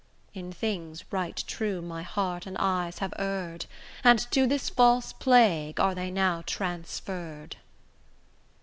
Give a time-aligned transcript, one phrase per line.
[0.33, 3.67] In things right true my heart and eyes have err'd,
[4.03, 7.57] And to this false plague are they now transferr'd.